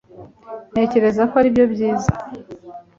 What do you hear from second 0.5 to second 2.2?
Ntekereza ko aribyo byiza